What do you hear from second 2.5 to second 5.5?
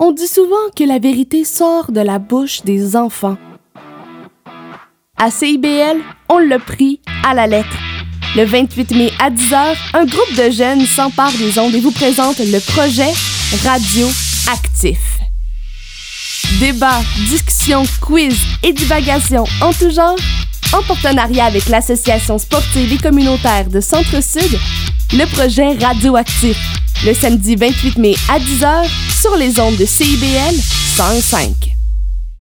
des enfants. À